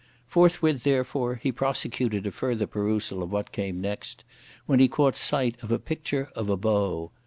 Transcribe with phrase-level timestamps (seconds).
[0.25, 4.23] Forthwith, therefore, he prosecuted a further perusal of what came next,
[4.65, 7.11] when he caught sight of a picture of a bow.